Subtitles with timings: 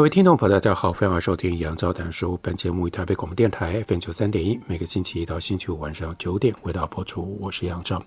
[0.00, 2.38] 各位听众朋友，大家好，欢迎收听杨照谈书。
[2.40, 7.36] 本节目以台北广播电台 FM 九三点一，每个星期一到星期五晚上九点为大家播出。
[7.38, 8.02] 我是杨照。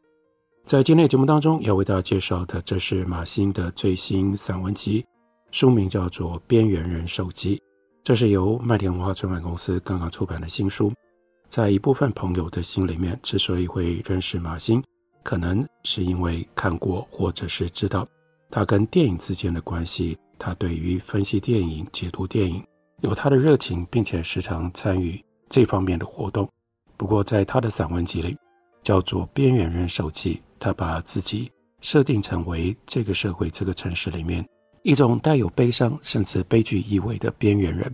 [0.65, 5.05] 在今天的节目当中，要为大家介绍的，这是马欣的最新散文集，
[5.51, 7.57] 书名叫做《边缘人手记》。
[8.03, 10.91] 这是由麦田文化出版公司刚刚出版的新书。
[11.47, 14.83] 在一部分朋友的心里面，之所以会认识马欣，
[15.21, 18.07] 可能是因为看过或者是知道
[18.49, 20.17] 他跟电影之间的关系。
[20.45, 22.61] 他对于分析电影、解读电影
[22.99, 26.45] 有他的热情，并且时常参与这方面的活动。
[26.97, 28.35] 不过，在他的散文集里，
[28.81, 31.49] 叫做《边缘人手记》，他把自己
[31.79, 34.45] 设定成为这个社会、这个城市里面
[34.81, 37.89] 一种带有悲伤甚至悲剧意味的边缘人。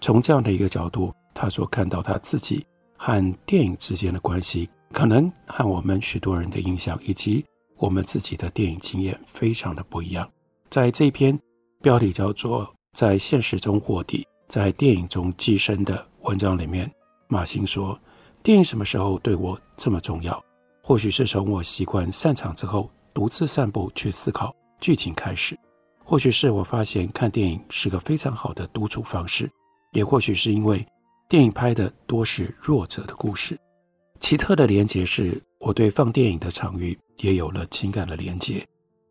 [0.00, 7.44] 从这样的一个角度，他所看到他自己和电影之间的关系，可能和我们许多人的印象以及
[7.76, 10.28] 我们自己的电影经验非常的不一样。
[10.68, 11.38] 在这篇。
[11.84, 12.64] 标题叫做
[12.96, 16.90] 《在现实中卧底，在电影中寄生》的文章里面，
[17.28, 18.00] 马兴说
[18.42, 20.42] ：“电影什么时候对我这么重要？
[20.82, 25.54] 或许是从我习惯散场之后独自散步去思考剧情开始；
[26.02, 29.46] 或许是我发现看电影是个非常好的独处方式；
[29.92, 30.82] 也或许是因为
[31.28, 33.60] 电影拍的多是弱者的故事。
[34.20, 38.66] 奇特的连结是，我对放电影的场域也有了情感的连结。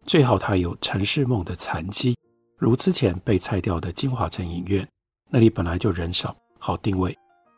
[0.08, 2.18] 最好它有城市梦的残迹。”
[2.64, 4.88] 如之前被拆掉的金华城影院，
[5.30, 7.14] 那里本来就人少，好定位。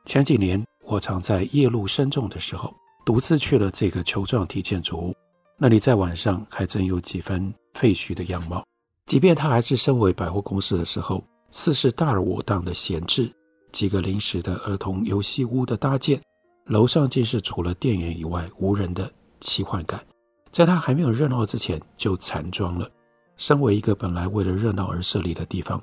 [0.07, 2.73] 前几年我常在夜路深重的时候，
[3.05, 5.15] 独自去了这个球状体建筑物，
[5.59, 8.65] 那里在晚上还真有几分废墟的样貌。
[9.05, 13.31] 即便它还是身为百货公司的时候，似是大而我当的闲置，
[13.71, 16.19] 几个临时的儿童游戏屋的搭建，
[16.65, 20.03] 楼上竟是除了店员以外无人的奇幻感。
[20.51, 22.89] 在它还没有热闹之前就残装了。
[23.37, 25.81] 身为一个本来为了热闹而设立的地方，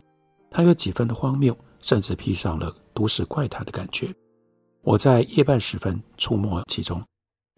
[0.50, 4.14] 它有几分的荒谬，甚至披上了都市怪谈的感觉。
[4.82, 7.02] 我在夜半时分出没其中，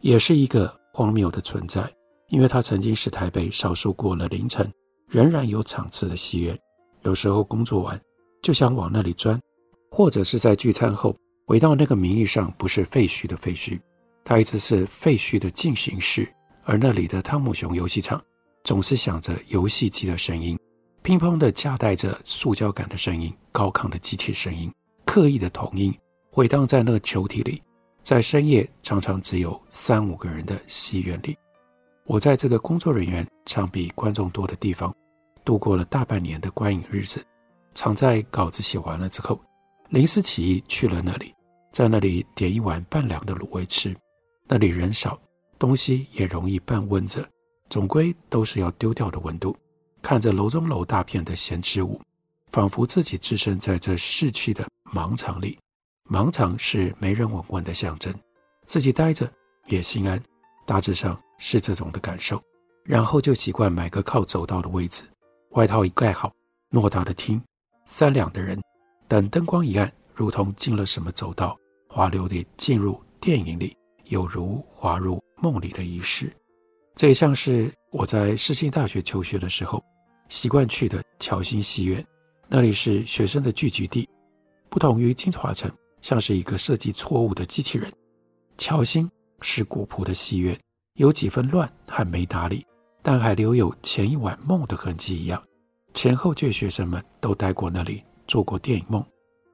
[0.02, 1.90] 也是一个荒谬的存在，
[2.28, 4.70] 因为它曾经是台北少数过了凌晨
[5.08, 6.58] 仍然有场次的戏院。
[7.02, 8.00] 有时候工作完
[8.42, 9.40] 就想往那里钻，
[9.90, 11.16] 或者是在聚餐后
[11.46, 13.80] 回到那个名义上不是废墟的废墟，
[14.24, 16.28] 它一直是废墟的进行式，
[16.64, 18.22] 而那里的汤姆熊游戏场。
[18.64, 20.58] 总是响着游戏机的声音，
[21.02, 24.72] 乒乓的夹带着塑胶感的声音，高亢的机器声音，
[25.04, 25.94] 刻意的童音
[26.30, 27.62] 回荡在那个球体里。
[28.02, 31.36] 在深夜常常只有三五个人的戏院里，
[32.04, 34.94] 我在这个工作人员常比观众多的地方
[35.42, 37.24] 度过了大半年的观影日子。
[37.74, 39.40] 常在稿子写完了之后，
[39.88, 41.34] 临时起意去了那里，
[41.72, 43.94] 在那里点一碗半凉的卤味吃。
[44.46, 45.18] 那里人少，
[45.58, 47.26] 东西也容易半温着。
[47.70, 49.56] 总归都是要丢掉的温度，
[50.02, 52.00] 看着楼中楼大片的闲置物，
[52.52, 55.58] 仿佛自己置身在这逝去的盲场里。
[56.10, 58.14] 盲场是没人闻问的象征，
[58.66, 59.30] 自己待着
[59.66, 60.22] 也心安，
[60.66, 62.40] 大致上是这种的感受。
[62.84, 65.02] 然后就习惯买个靠走道的位置，
[65.52, 66.30] 外套一盖好，
[66.70, 67.40] 偌大的厅，
[67.86, 68.60] 三两的人，
[69.08, 71.58] 等灯光一暗，如同进了什么走道，
[71.88, 73.74] 滑溜地进入电影里，
[74.04, 76.30] 有如滑入梦里的仪式。
[76.94, 79.82] 这也像是我在世新大学求学的时候
[80.28, 82.04] 习惯去的侨新戏院，
[82.48, 84.08] 那里是学生的聚集地。
[84.68, 85.70] 不同于金华城，
[86.02, 87.92] 像是一个设计错误的机器人。
[88.58, 89.10] 侨新
[89.40, 90.58] 是古朴的戏院，
[90.94, 92.64] 有几分乱和没打理，
[93.02, 95.42] 但还留有前一晚梦的痕迹一样。
[95.94, 99.04] 前后届学生们都待过那里，做过电影梦。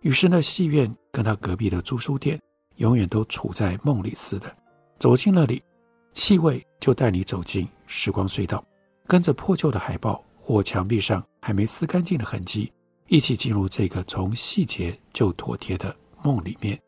[0.03, 2.39] 于是那戏院跟他隔壁的租书店，
[2.77, 4.55] 永远都处在梦里似的。
[4.99, 5.63] 走进那里。
[6.13, 8.65] 气味就带你走进时光隧道，
[9.07, 12.73] 跟着破旧的海报或墙壁上还没撕干净的痕迹，
[13.09, 16.79] 一起进入这个从细节就妥帖的梦里面。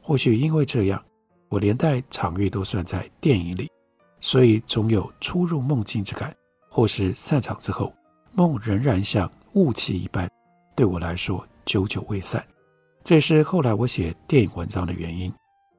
[0.00, 1.02] 或许因为这样，
[1.48, 3.70] 我连带场域都算在电影里，
[4.20, 6.34] 所以总有初入梦境之感。
[6.72, 7.92] 或是散场之后，
[8.32, 10.30] 梦仍然像雾气一般，
[10.76, 12.46] 对我来说久久未散。
[13.02, 15.32] 这也是后来我写电影文章的原因。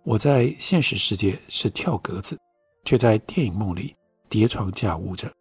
[0.03, 2.37] 我在现实世界是跳格子。
[2.83, 3.95] 却在电影梦里
[4.29, 5.31] 叠床架屋着，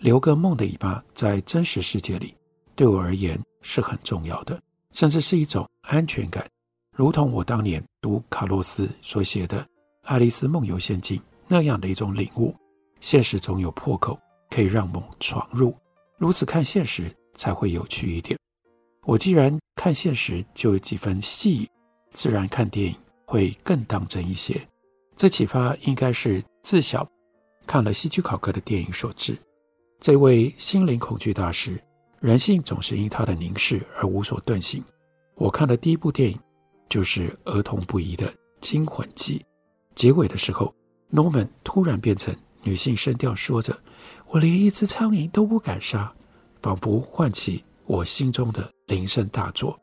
[0.00, 2.34] 留个梦的尾巴在真实世界里，
[2.74, 4.60] 对我而言是很重要的，
[4.92, 6.46] 甚至是一种安全感，
[6.94, 9.62] 如同我当年读卡洛斯所写的
[10.02, 11.18] 《爱丽丝梦游仙境》
[11.48, 12.54] 那样的一种领悟。
[13.00, 14.18] 现实总有破口，
[14.48, 15.74] 可以让梦闯入，
[16.16, 18.38] 如此看现实才会有趣一点。
[19.04, 21.68] 我既然看现实就有几分戏，
[22.12, 24.60] 自然看电影会更当真一些。
[25.16, 27.06] 这启发应该是自小
[27.66, 29.36] 看了希区考克的电影所致。
[30.00, 31.80] 这位心灵恐惧大师，
[32.20, 34.82] 人性总是因他的凝视而无所遁形。
[35.34, 36.38] 我看的第一部电影
[36.88, 38.26] 就是儿童不宜的
[38.60, 39.38] 《惊魂记》，
[39.94, 40.74] 结尾的时候
[41.12, 43.76] ，Norman 突然变成女性声调，说着
[44.28, 46.12] ：“我连一只苍蝇都不敢杀”，
[46.62, 49.78] 仿佛唤起我心中的灵圣大作。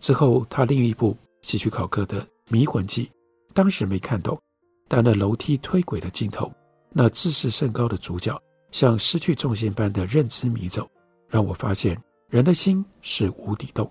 [0.00, 3.06] 之后，他另一部希区考克的《迷魂记》，
[3.52, 4.40] 当时没看懂，
[4.88, 6.52] 但那楼梯推轨的镜头，
[6.90, 8.40] 那自视甚高的主角
[8.70, 10.88] 像失去重心般的认知迷走，
[11.28, 13.90] 让我发现人的心是无底洞，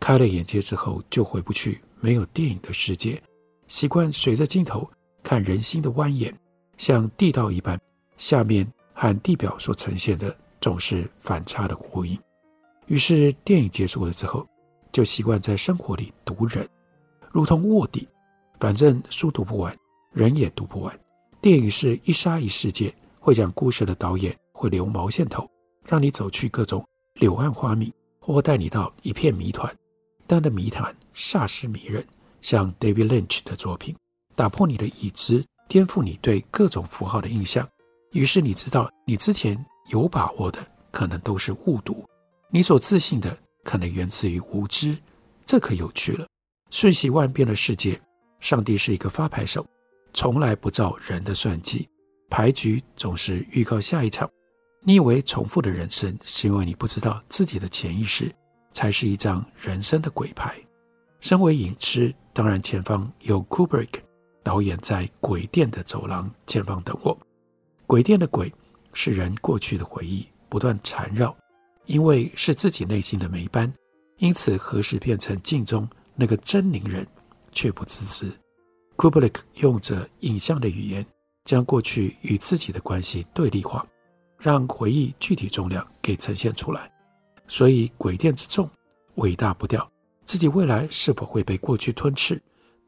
[0.00, 3.22] 开了眼界之后就回不去没有电影的世界，
[3.68, 4.88] 习惯随着镜头
[5.22, 6.32] 看人心的蜿蜒。
[6.78, 7.80] 像地道一般，
[8.16, 12.18] 下面和地表所呈现的总是反差的呼应。
[12.86, 14.44] 于是电影结束了之后，
[14.90, 16.68] 就习惯在生活里读人，
[17.30, 18.08] 如同卧底，
[18.58, 19.76] 反正书读不完，
[20.12, 20.98] 人也读不完。
[21.40, 25.48] 电影是一沙一世界，会讲故事的导演会留毛线头，
[25.84, 29.74] 让你走去各种柳暗花明，或带你到一片谜团，
[30.26, 32.06] 但的谜团煞是迷人，
[32.40, 33.96] 像 David Lynch 的作品，
[34.34, 35.44] 打破你的已知。
[35.68, 37.66] 颠覆你对各种符号的印象，
[38.10, 39.56] 于是你知道你之前
[39.88, 40.58] 有把握的
[40.90, 42.04] 可能都是误读，
[42.50, 43.34] 你所自信的
[43.64, 44.94] 可能源自于无知，
[45.46, 46.26] 这可有趣了。
[46.68, 47.98] 瞬息万变的世界，
[48.38, 49.66] 上帝是一个发牌手，
[50.14, 51.88] 从来不照人的算计，
[52.28, 54.28] 牌局总是预告下一场。
[54.84, 58.34] 你以为重复的人生是因为你不知道自己的潜意识
[58.72, 60.54] 才是一张人生的鬼牌。
[61.20, 63.88] 身为影痴，当然前方有 Kubrick。
[64.44, 67.16] 导演在鬼店的走廊前方等我。
[67.86, 68.52] 鬼店的鬼
[68.92, 71.32] 是人过去的回忆不断缠绕，
[71.86, 73.72] 因为是自己内心的霉斑，
[74.18, 77.06] 因此何时变成镜中那个狰狞人
[77.52, 78.32] 却不自知。
[79.02, 81.04] 库布里克用着影像的语言，
[81.44, 83.84] 将过去与自己的关系对立化，
[84.38, 86.88] 让回忆具体重量给呈现出来。
[87.48, 88.70] 所以鬼店之重，
[89.16, 89.90] 尾大不掉，
[90.24, 92.40] 自己未来是否会被过去吞噬，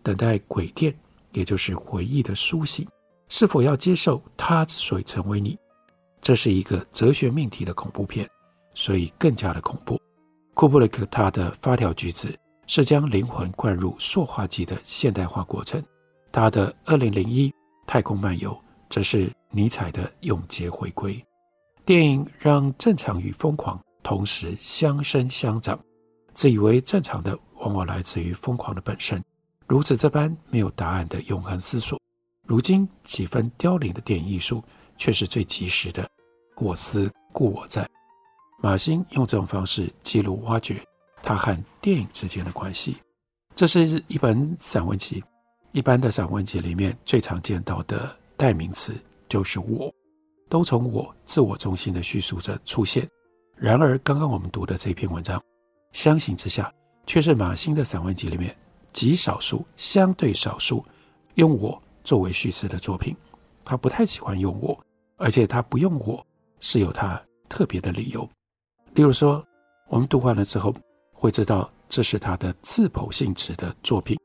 [0.05, 0.97] 等待鬼店。
[1.33, 2.87] 也就是回忆的苏醒，
[3.29, 5.59] 是否要接受它之所以成为你？
[6.23, 8.31] 这是一个哲学命题的恐怖片，
[8.73, 10.01] 所以更加的恐怖。
[10.55, 12.33] 库布里克他的发条句子
[12.69, 15.83] 是将灵魂灌入塑化剂的现代化过程，
[16.35, 17.55] 他的《二零零一
[17.87, 18.51] 太空漫游》
[18.91, 21.25] 则是尼采的永劫回归。
[21.85, 25.79] 电影让正常与疯狂同时相生相长，
[26.33, 29.23] 自以为正常的往往来自于疯狂的本身。
[29.69, 32.01] 如此这般没有答案的永恒思索，
[32.49, 34.61] 如今几分凋零的电影艺术，
[34.99, 36.05] 却是最及时的。
[36.57, 37.89] 我思故我在。
[38.61, 40.85] 马欣用这种方式记录挖掘
[41.23, 42.97] 他和电影之间的关系。
[43.55, 45.23] 这是一本散文集，
[45.75, 48.95] 一般的散文集里面最常见到的代名词
[49.29, 49.93] 就是我，
[50.49, 53.09] 都从我自我中心的叙述者出现。
[53.57, 55.43] 然而，刚刚我们读的这篇文章，
[55.91, 56.73] 相形之下，
[57.09, 58.57] 却是马欣的散文集里面。
[58.93, 60.85] 极少数、相对少数
[61.35, 63.13] 用我作为叙事的作品，
[63.65, 64.79] 他不太喜欢用我，
[65.17, 66.25] 而且他不用我
[66.61, 68.23] 是有他特别的理由。
[68.93, 69.45] 例如说，
[69.89, 70.73] 我们读完了之后
[71.13, 74.17] 会知道这是他的自剖性质的作品。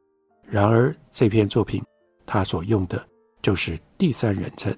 [0.49, 1.83] 然而这篇作品
[2.25, 3.05] 他所用的
[3.41, 4.75] 就是第三人称，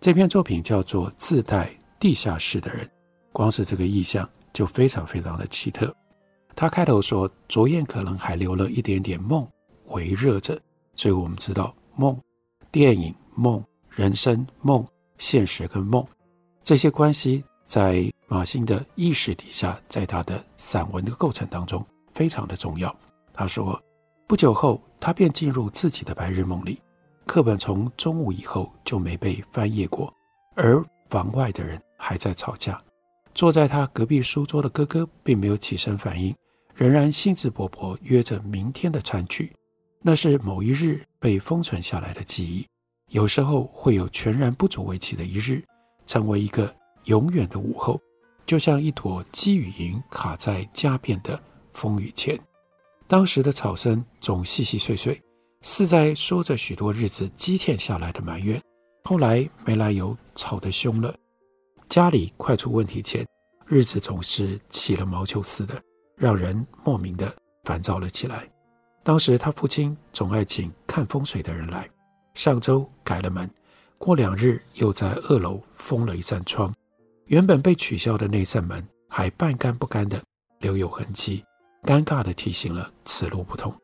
[0.00, 2.86] 这篇作品叫做《自带地下室的人》，
[3.32, 5.94] 光是这个意象就非常非常的奇特。
[6.54, 9.46] 他开头说：“昨夜可能还留了一点点梦
[9.88, 10.60] 围绕着，
[10.94, 12.16] 所以我们知道梦、
[12.70, 14.86] 电影、梦、人生、梦、
[15.18, 16.04] 现实跟梦
[16.62, 21.84] 这些关系，在马欣的意识底下，在他的散文的构成当中
[22.14, 22.94] 非常的重要。”
[23.32, 23.80] 他说
[24.28, 26.78] ：“不久后，他便进入自己的白日梦里，
[27.24, 30.12] 课本从中午以后就没被翻页过，
[30.54, 32.78] 而房外的人还在吵架。
[33.34, 36.34] 坐在他隔壁书桌的哥哥并没有起身反应。”
[36.76, 39.50] 仍然兴致勃勃约着明天的餐局，
[40.00, 42.64] 那是某一日被封存下来的记忆。
[43.08, 45.60] 有时候会有全然不足为奇的一日，
[46.06, 46.72] 成为一个
[47.06, 48.00] 永远的午后，
[48.46, 51.42] 就像一坨积雨云卡在家变的
[51.72, 52.38] 风雨前。
[53.08, 55.18] 当时的吵声总细细碎碎，
[55.62, 58.62] 似在说着许多日子积欠下来的埋怨。
[59.04, 61.16] 后来没来由吵得凶了，
[61.88, 63.26] 家里快出问题前，
[63.66, 65.80] 日子总是起了毛球似的，
[66.16, 67.34] 让人莫名的
[67.64, 68.46] 烦躁了起来。
[69.02, 71.88] 当时他父亲总爱请看风水的人来，
[72.34, 73.50] 上周改了门，
[73.96, 76.70] 过两日又在二楼封了一扇窗，
[77.24, 80.22] 原本被取消的那扇门还半干不干的
[80.58, 81.42] 留有痕迹，
[81.82, 83.74] 尴尬的提醒了此路不通。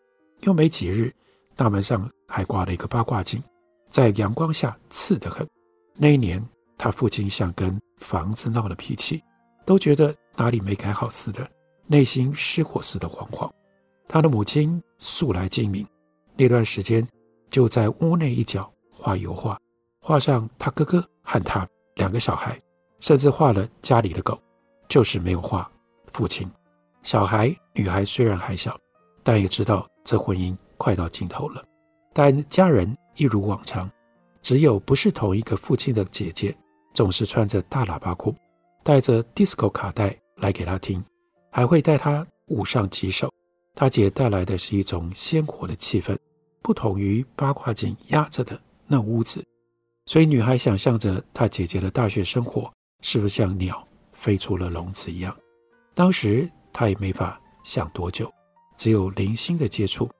[0.40, 1.12] 又没几日，
[1.56, 3.42] 大门上还挂了一个八卦镜，
[3.90, 5.48] 在阳光下刺得很。
[5.96, 6.44] 那一年，
[6.76, 9.22] 他父亲像跟房子闹了脾气，
[9.64, 11.48] 都觉得哪里没改好似的，
[11.86, 13.50] 内心失火似的惶惶。
[14.06, 15.86] 他的母亲素来精明，
[16.36, 17.06] 那段时间
[17.50, 19.58] 就在屋内一角画油画，
[20.00, 22.60] 画上他哥哥和他两个小孩，
[23.00, 24.38] 甚至画了家里的狗，
[24.88, 25.70] 就是没有画
[26.12, 26.50] 父亲。
[27.04, 28.76] 小孩女孩虽然还小，
[29.22, 31.62] 但也知道这婚姻快到尽头了。
[32.14, 33.88] 但家人一如往常，
[34.40, 36.56] 只有不是同一个父亲的姐姐，
[36.94, 38.34] 总是穿着大喇叭裤，
[38.82, 41.04] 带着 disco 卡带来给他听，
[41.50, 43.30] 还会带他舞上几首。
[43.74, 46.16] 他姐带来的是一种鲜活的气氛，
[46.62, 49.44] 不同于八卦镜压着的那屋子。
[50.06, 55.36] 所以女孩想象着她姐姐的大学生活是不是像鸟飞出了笼子一样。
[55.94, 58.28] 当时他也没法想多久，
[58.76, 60.10] 只有零星的接触，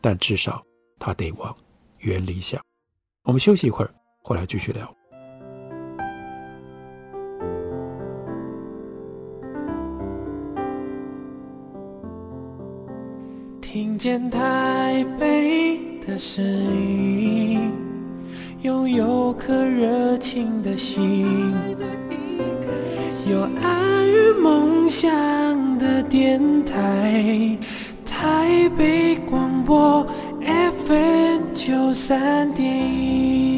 [0.00, 0.62] 但至少
[0.96, 1.54] 他得往
[1.98, 2.62] 远里想。
[3.24, 3.92] 我们休息一会儿，
[4.22, 4.88] 回来继续聊。
[13.60, 17.72] 听见台北的声音，
[18.62, 21.52] 拥有颗热情的心，
[23.30, 25.08] 有爱与梦想
[25.78, 27.56] 的电台，
[28.04, 30.06] 台北广播
[30.86, 33.53] FM 九三点一。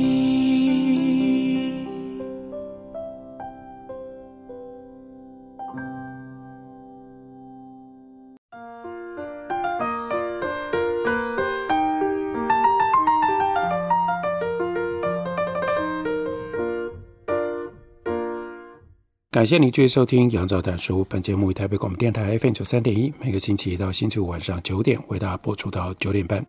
[19.37, 21.03] 感谢您继续收听《杨照谈书》。
[21.11, 26.43] 本节目以台北广播电台 FM 九三点一，每个星期一到星期五晚上九点为大家播出到九点半。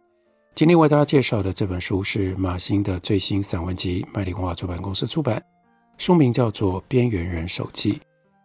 [0.56, 5.44] 今天为大家介绍的这本书是马欣的最新散文集，麦力文化出版公司出版，
[5.98, 7.92] 书名叫做《边缘人手记》。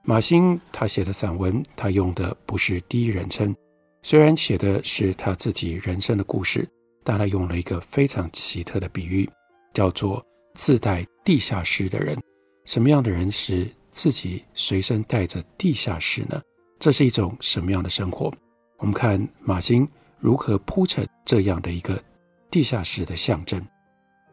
[0.03, 3.55] 马欣他写的散文，他用的不是第一人称，
[4.03, 6.69] 虽然写的是他自己人生的故事，
[7.05, 9.31] 但他用了一个非常奇特的比喻，
[9.73, 10.21] 叫做
[10.55, 12.19] 自带地下室的人。
[12.65, 13.69] 什么样的人是？
[13.93, 16.41] 自己随身带着地下室呢？
[16.81, 18.33] 这是一种什么样的生活？
[18.79, 19.87] 我们看马欣
[20.19, 22.03] 如何铺成这样的一个
[22.51, 23.65] 地下室的象征。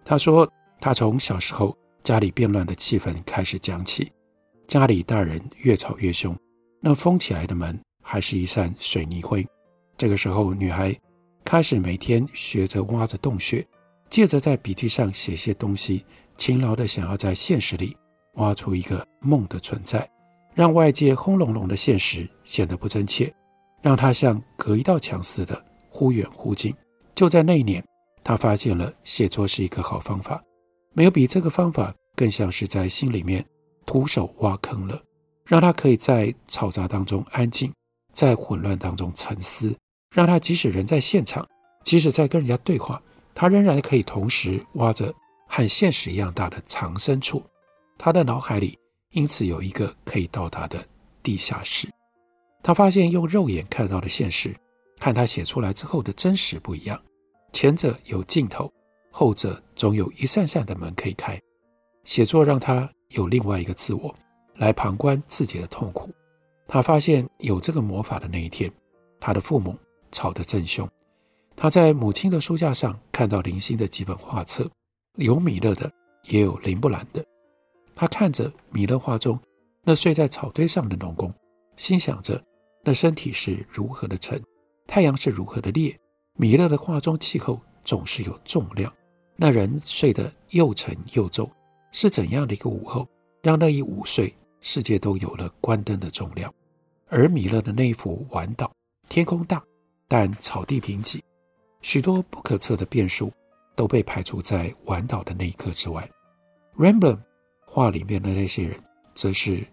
[0.04, 4.12] 他说，他从小时候家里变乱的气氛开始讲起，
[4.68, 6.36] 家里大人越吵越凶，
[6.82, 9.46] 那封起来的门还是一扇水泥灰。
[9.98, 10.98] 这个时候，女孩
[11.44, 13.63] 开始每天学着挖着洞穴，
[14.10, 16.06] 借着在笔记上写些东西，
[16.38, 17.96] 勤劳的想要在现实里。
[18.39, 20.10] 挖出一个梦的存在，
[20.53, 23.34] 让外界轰隆隆的现实显得不真切，
[23.81, 26.74] 让他像隔一道墙似的忽远忽近。
[27.13, 27.84] 就在那一年，
[28.24, 30.41] 他发现了写作是一个好方法，
[30.93, 33.46] 没有比这个方法更像是在心里面
[33.86, 35.01] 徒手挖坑了，
[35.46, 37.72] 让他可以在嘈杂当中安静，
[38.13, 39.75] 在混乱当中沉思，
[40.13, 41.46] 让他即使人在现场，
[41.84, 43.01] 即使在跟人家对话，
[43.36, 45.13] 他仍然可以同时挖着
[45.48, 47.43] 和现实一样大的藏身处。
[48.01, 48.79] 他的脑海里
[49.12, 50.84] 因此有一个可以到达的
[51.22, 51.86] 地下室。
[52.63, 54.56] 他发现用肉眼看到的现实，
[55.00, 56.98] 看他写出来之后的真实不一样。
[57.51, 58.72] 前者有尽头，
[59.12, 61.38] 后者总有一扇扇的门可以开。
[62.06, 64.15] 写作让他有另外一个自我
[64.56, 66.10] 来旁观自己的痛苦。
[66.70, 68.72] 他发现有这个魔法的那一天，
[69.20, 69.75] 他的父母
[70.12, 70.88] 吵得正凶。
[71.53, 74.70] 他在母亲的书架上看到零星的几本画册，
[75.18, 75.91] 有米勒的，
[76.24, 77.25] 也有林布兰的。
[78.00, 79.38] 他看着米勒画中
[79.84, 81.34] 那睡在草堆上的农工，
[81.75, 82.41] 心想着
[82.82, 84.41] 那身体是如何的沉，
[84.88, 85.94] 太阳是如何的烈。
[86.38, 88.89] 米勒的画中气候总是有重量，
[89.36, 91.51] 那人睡得又沉又重，
[91.91, 93.06] 是怎样的一个午后，
[93.44, 96.50] 让那一午睡世界都有了关灯的重量？
[97.10, 98.72] 而米勒的那一幅晚岛，
[99.10, 99.62] 天空大，
[100.08, 101.20] 但草地贫瘠，
[101.82, 103.29] 许多不可测的变数
[103.75, 106.10] 都被排除在晚岛的那一刻之外。
[106.77, 107.20] Rembrandt
[107.72, 108.84] 画里面的那些人，
[109.14, 109.64] 则是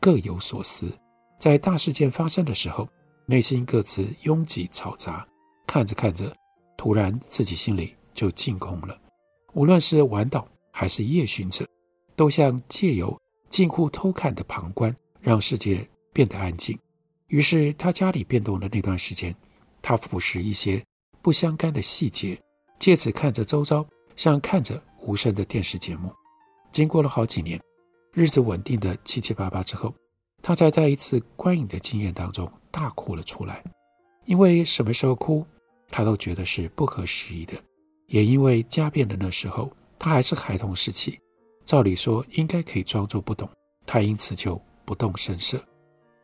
[0.00, 0.92] 各有所思，
[1.38, 2.88] 在大事件发生的时候，
[3.26, 5.24] 内心各自拥挤嘈杂，
[5.64, 6.34] 看着看着，
[6.76, 8.98] 突然自己心里就净空了。
[9.52, 11.64] 无论是晚岛还是夜巡者，
[12.16, 13.16] 都像借由
[13.48, 16.76] 近乎偷看的旁观，让世界变得安静。
[17.28, 19.32] 于是他家里变动的那段时间，
[19.80, 20.84] 他俯视一些
[21.22, 22.36] 不相干的细节，
[22.80, 26.12] 借此看着周遭，像看着无声的电视节目。
[26.74, 27.60] 经过了好几年，
[28.12, 29.94] 日子稳定的七七八八之后，
[30.42, 33.62] 他才在一次观影的经验当中大哭了出来。
[34.24, 35.46] 因为什么时候哭，
[35.88, 37.54] 他都觉得是不合时宜的。
[38.08, 41.16] 也因为家变的那时候，他还是孩童时期，
[41.64, 43.48] 照理说应该可以装作不懂，
[43.86, 45.64] 他因此就不动声色。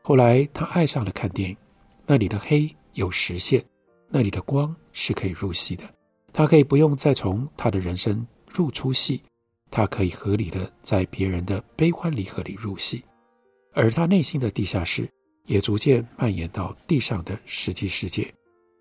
[0.03, 1.57] 后来他爱上了看电影，
[2.05, 3.65] 那里的黑有实线，
[4.09, 5.85] 那里的光是可以入戏的。
[6.33, 9.23] 他可以不用再从他的人生入出戏，
[9.71, 13.05] 他可以合理的在别人的悲欢离合里入戏，
[13.73, 15.09] 而他内心的地下室
[15.47, 18.33] 也逐渐蔓延到地上的实际世界。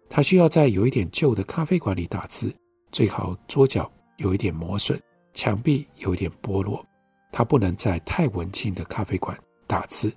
[0.10, 2.54] 他需要在有一点旧的咖啡馆里打字，
[2.92, 5.00] 最好桌角有一点磨损，
[5.34, 6.84] 墙壁有一点剥落。
[7.32, 10.12] 他不能在太文静的咖啡馆打字。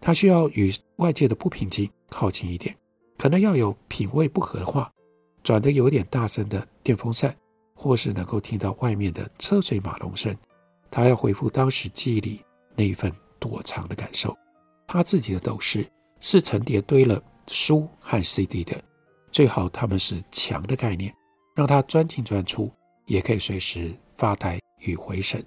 [0.00, 2.76] 他需要与外界的不平静靠近一点，
[3.16, 4.92] 可能要有品味不合的话，
[5.44, 7.34] 转得有点大声的电风扇，
[7.76, 10.36] 或是能够听到外面的车水马龙声。
[10.90, 12.40] 他要恢复当时记忆里
[12.74, 14.36] 那一份躲藏的感受。
[14.88, 15.86] 他自己的斗室
[16.18, 18.82] 是层叠堆了书和 CD 的，
[19.30, 21.14] 最好他们是墙的概念，
[21.54, 22.70] 让他钻进钻出，
[23.04, 25.44] 也可以随时发呆与回神。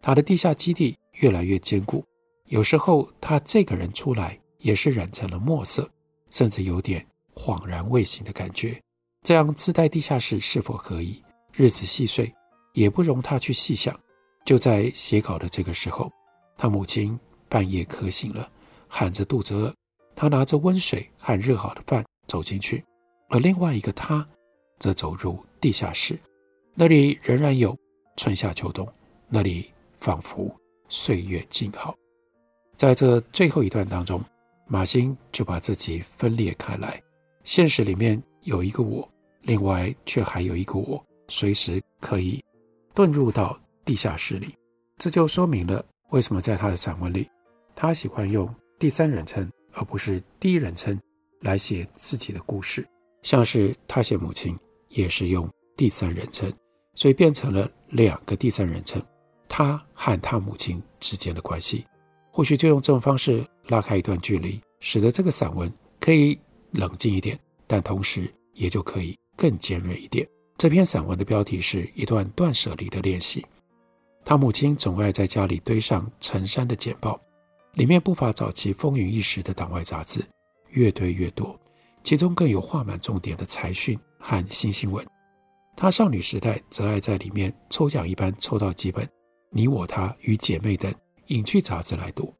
[0.00, 2.02] 他的地下基地越来越坚固。
[2.46, 5.90] 有时候他这个人出来也是染成了墨色，
[6.30, 7.04] 甚至有点
[7.34, 8.80] 恍然未醒的感觉。
[9.22, 11.20] 这样自带地下室是否可以？
[11.58, 12.30] 日子细碎，
[12.74, 13.98] 也不容他去细想。
[14.44, 16.12] 就在写稿的这个时候，
[16.58, 18.46] 他母亲半夜渴醒了，
[18.86, 19.74] 喊着肚子饿。
[20.14, 22.84] 他拿着温水和热好的饭走进去，
[23.30, 24.26] 而另外一个他
[24.78, 26.18] 则走入地下室，
[26.74, 27.74] 那里仍然有
[28.16, 28.86] 春夏秋冬，
[29.28, 30.54] 那里仿佛
[30.88, 31.94] 岁月静好。
[32.76, 34.22] 在这最后一段当中，
[34.66, 37.02] 马欣就把自己分裂开来。
[37.44, 39.08] 现实里面有一个我，
[39.42, 42.42] 另外却还有一个我，随时可以
[42.94, 44.54] 遁入到地下室里。
[44.98, 47.28] 这就说明了为什么在他的散文里，
[47.74, 50.98] 他喜欢用第三人称而不是第一人称
[51.40, 52.86] 来写自己的故事。
[53.22, 54.56] 像是他写母亲，
[54.88, 56.52] 也是用第三人称，
[56.94, 59.02] 所以变成了两个第三人称，
[59.48, 61.84] 他和他母亲之间的关系。
[62.30, 66.38] 或许就用这种方式拉开一段距离，使得这个散文可以
[66.70, 70.26] 冷静一点，但同时也就可以更尖锐一点。
[70.58, 73.44] 这篇散文的标题是一段断舍离的练习。
[74.24, 77.20] 他母亲总爱在家里堆上成山的简报，
[77.74, 80.24] 里面不乏早期风云一时的党外杂志，
[80.70, 81.58] 越堆越多，
[82.02, 85.06] 其中更有画满重点的财讯和新新闻。
[85.76, 89.04] 他少女时代则爱在里面抽奖一般抽到几本
[89.50, 90.92] 《你我他与姐妹》等。
[91.26, 92.32] 影剧杂志来读，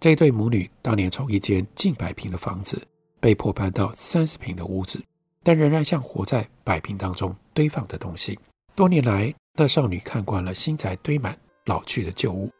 [0.00, 2.82] 这对母女当年从一间近百平的房子
[3.20, 5.00] 被迫搬到三十平的屋子，
[5.44, 8.36] 但仍然像活在百坪当中堆放的东西。
[8.74, 12.50] 多年来，那少女看惯了新宅堆满老去的旧物，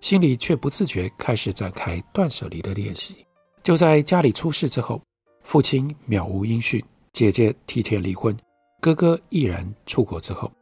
[0.00, 3.26] 心里却不自觉开始展开断舍离的练习。
[3.64, 5.02] 就在家里出事之后，
[5.42, 6.80] 父亲渺无音讯，
[7.12, 8.36] 姐姐提前离婚，
[8.80, 10.52] 哥哥毅然出国之后，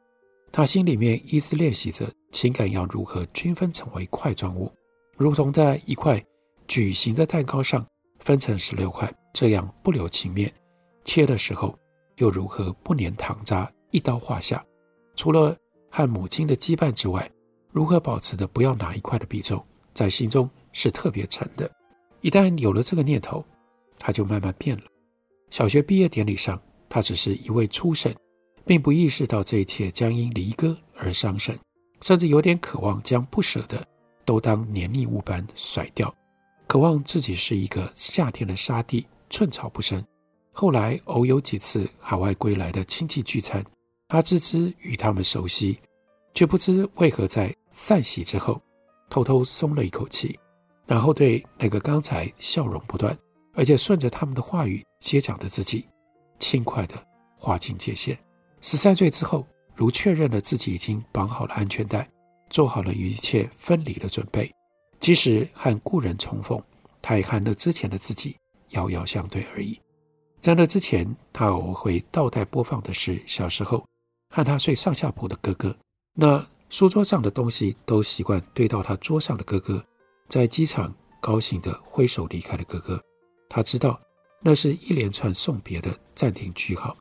[0.50, 2.08] 她心里面一直练习着。
[2.32, 4.68] 情感要如何均分成为块状物，
[5.16, 6.20] 如同在一块
[6.66, 7.87] 矩形的蛋糕上
[8.18, 10.52] 分成十六块，这样不留情面。
[11.05, 11.79] 切的时候
[12.17, 14.64] 又如何不粘糖渣，一刀划下？
[15.14, 15.57] 除了
[15.90, 17.31] 和母亲的羁绊之外，
[17.71, 21.71] 如何保持的不要哪一块的比重在心中是特别沉的？
[22.21, 23.45] 一旦有了这个念头，
[23.99, 24.83] 他就慢慢变了。
[25.51, 28.14] 小学毕业典礼上，他只是一位初审，
[28.64, 31.57] 并不意识到这一切将因离歌而伤神。
[32.01, 33.87] 甚至有点渴望将不舍的
[34.25, 36.14] 都当黏腻物般甩掉，
[36.67, 40.05] 渴望自己是一个夏天的沙地，寸草不生。
[40.57, 43.62] 后来偶有几次海外归来的亲戚聚餐，
[44.07, 45.79] 他自知与他们熟悉，
[46.33, 48.62] 却不知为何在散席之后
[49.11, 50.38] 偷偷松了一口气，
[50.87, 53.19] 然后对那个刚才笑容不断，
[53.53, 55.85] 而且顺着他们的话语接讲的自己，
[56.38, 56.95] 轻快地
[57.37, 58.17] 划清界限。
[58.61, 59.47] 十三岁之后。
[59.77, 62.09] 如确认了自己已经绑好了安全带，
[62.49, 64.49] 做好了与一切分离的准备，
[65.01, 66.62] 即使和故人重逢，
[67.03, 68.37] 他也和那之前的自己
[68.69, 69.77] 遥遥相对而已。
[70.44, 73.83] 在那之前，他偶尔会倒带播放的是小时候
[74.28, 75.74] 和他睡上下铺的哥哥，
[76.12, 79.83] 那书桌上的东西都习惯堆到他桌上的哥哥，
[80.28, 83.02] 在机场高兴地挥手离开的哥哥，
[83.48, 83.98] 他知道
[84.42, 86.94] 那是一连串送别的暂停句号。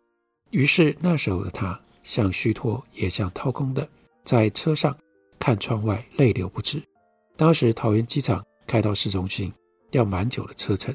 [0.51, 1.77] 于是那时候的他。
[2.01, 3.87] 像虚脱，也像掏空的，
[4.25, 4.93] 在车上
[5.39, 6.83] 看窗外，泪流不止。
[7.37, 9.53] 当时桃园机场开到市中心
[9.91, 10.93] 要蛮久的车程，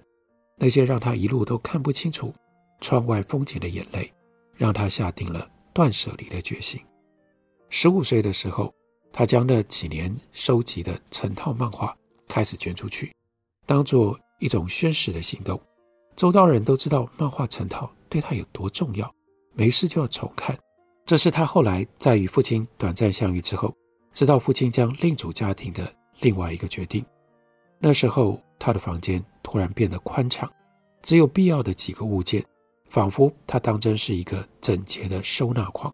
[0.59, 2.35] 那些让他一路都看不清楚
[2.81, 4.12] 窗外风景的眼泪，
[4.57, 6.81] 让他下定了断舍离的决心。
[7.71, 8.75] 十五岁的时候，
[9.12, 13.14] 他将那几年收集的成套漫画开始捐出去，
[13.66, 15.61] 当做一种宣誓的行动。
[16.16, 19.12] 周遭人都知道漫画成套对他有多重要，
[19.55, 20.59] 没事就要重看。
[21.07, 23.75] 这是他后来在与父亲短暂相遇之后，
[24.12, 27.05] 知道父亲将另组家庭的另外一个决定。
[27.78, 30.50] 那时候，他的房间突然变得宽敞，
[31.02, 32.44] 只有必要的几个物件，
[32.90, 35.92] 仿佛他当真是一个整洁的收纳框。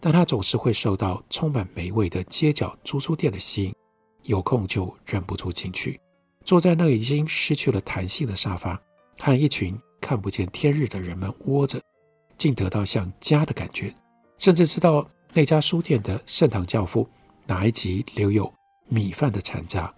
[0.00, 3.74] 但他总是会受到充满美味的街角租书店的吸引，
[4.24, 6.00] 有空就忍不住进去，
[6.44, 8.76] 坐在那已经失去了弹性的沙发。
[9.16, 11.80] 看一群看不见天日的人们窝着，
[12.36, 13.94] 竟得到像家的感觉，
[14.38, 17.08] 甚至知道那家书店的圣堂教父
[17.46, 18.52] 哪一集留有
[18.88, 19.94] 米饭的残渣。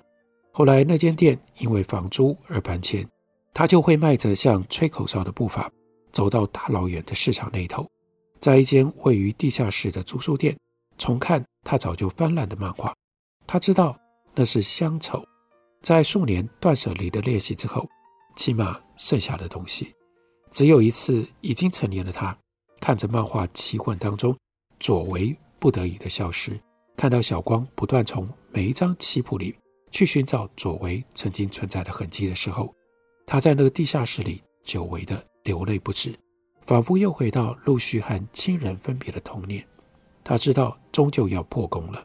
[0.57, 3.05] 后来那间店因为房租而搬迁，
[3.53, 5.69] 他就会迈着像吹口哨的步伐，
[6.13, 7.85] 走到大老远的市场那头，
[8.39, 10.57] 在一间位于地下室的租书店
[10.97, 12.95] 重看他早就翻烂的漫画。
[13.49, 13.99] 他知道
[14.33, 15.21] 那是乡愁，
[15.83, 17.85] 在数年断舍离的练习之后。
[18.37, 19.95] 起码剩下的东西，
[20.51, 21.25] 只有一次。
[21.41, 22.37] 已经成年的他，
[22.81, 24.37] 看着漫画奇幻当中
[24.81, 26.61] 左为不得已的消失，
[26.97, 29.55] 看到小光不断从每一张棋谱里
[29.95, 32.69] 去寻找佐为曾经存在的痕迹的时候，
[33.25, 36.13] 他在那个地下室里久违的流泪不止，
[36.63, 39.65] 仿佛又回到陆续和亲人分别的童年。
[40.25, 42.05] 他知道终究要破功了，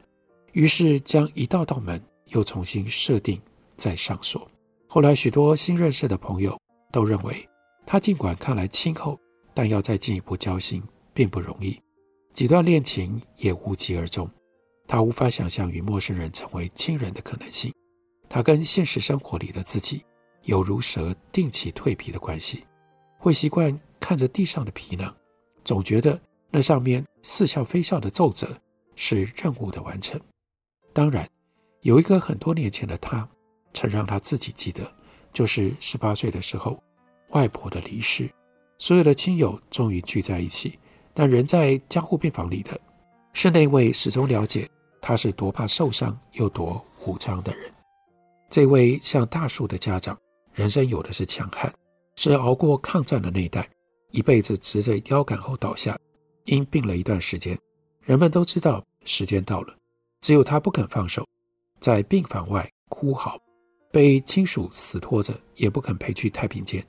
[0.52, 3.42] 于是将一道道门又重新设定
[3.76, 4.48] 再上锁。
[4.88, 6.56] 后来，许多新认识的朋友
[6.92, 7.44] 都认为，
[7.88, 9.20] 他尽管看来亲厚，
[9.52, 11.76] 但要再进一步交心并不容易。
[12.36, 14.30] 几段恋情也无疾而终，
[14.88, 17.74] 他无法想象与陌生人成为亲人的可能性。
[18.30, 20.06] 他跟现实生活里的自己
[20.44, 22.64] 有如蛇定期蜕皮的关系，
[23.18, 25.14] 会习惯看着地上的皮囊，
[25.66, 26.18] 总觉得
[26.52, 28.48] 那上面似笑非笑的皱褶
[28.96, 30.22] 是任务的完成。
[30.94, 31.28] 当然，
[31.82, 33.28] 有一个很多年前的他。
[33.72, 34.92] 曾让他自己记得，
[35.32, 36.82] 就是十八岁的时候，
[37.30, 38.28] 外婆的离世，
[38.80, 40.80] 所有的亲友终于聚在一起，
[41.14, 42.82] 但人在加护病房里的，
[43.32, 44.68] 是那位始终了解
[45.00, 47.72] 他是多怕受伤又多武装的人。
[48.50, 50.18] 这位像大树的家长，
[50.54, 51.72] 人生有的是强悍，
[52.16, 53.70] 是熬过抗战的那一代，
[54.12, 55.98] 一辈子直着腰杆后倒下，
[56.46, 57.58] 因病了一段时间，
[58.02, 59.76] 人们都知道时间到了，
[60.22, 61.24] 只有他不肯放手，
[61.80, 63.40] 在病房外哭嚎。
[63.92, 66.86] 被亲属死拖着，也不肯陪去太平间。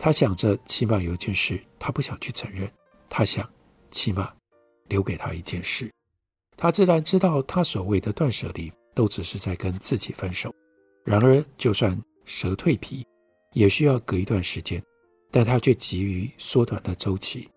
[0.00, 2.68] 他想着，起码有一件事他不想去承认。
[3.08, 3.48] 他想，
[3.92, 4.32] 起码
[4.88, 5.88] 留给他一件事。
[6.56, 10.52] 他自然知道，他所谓的断舍离，都只是在跟自己分手。
[11.04, 13.06] 然而，就算蛇蜕皮，
[13.52, 14.82] 也需要隔一段时间。
[15.30, 17.48] 但他却急于缩短了周期。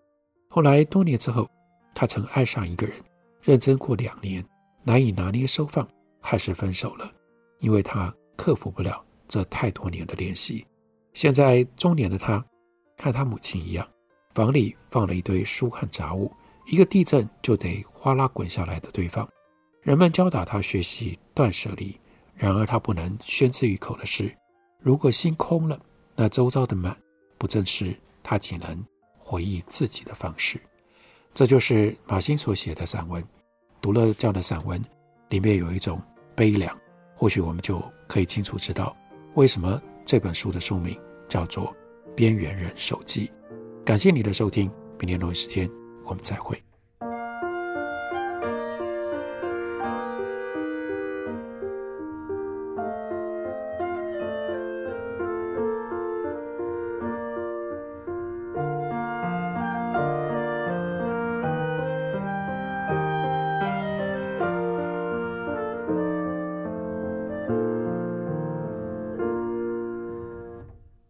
[0.48, 1.48] 后来多年之后，
[1.94, 2.96] 他曾爱上一个人，
[3.42, 4.44] 认真过两年，
[4.84, 5.88] 难以拿捏收放，
[6.20, 7.12] 还是分手了，
[7.58, 8.14] 因为他。
[8.36, 10.66] 克服不了这太多年的练习。
[11.12, 12.44] 现在中年的他，
[12.96, 13.88] 看他母亲一样，
[14.34, 16.32] 房里放了一堆书和杂物，
[16.66, 19.24] 一个地震就得哗啦滚下来的堆放。
[19.82, 21.96] 人们教导他学习断舍离，
[22.36, 24.34] 然而他不能宣之于口的是：
[24.80, 25.80] 如果心空了，
[26.16, 26.96] 那周遭的满，
[27.38, 28.84] 不正是他仅能
[29.18, 30.60] 回忆自己的方式？
[31.32, 33.22] 这就是马欣所写的散文。
[33.80, 34.82] 读了这样的散文，
[35.28, 36.00] 里面有一种
[36.34, 36.76] 悲凉。
[37.14, 38.96] 或许我们就可以清楚知道，
[39.34, 41.66] 为什么这本书的书名叫做
[42.14, 43.26] 《边缘人手记》。
[43.84, 45.70] 感谢你的收听，明天同一时间
[46.04, 46.60] 我们再会。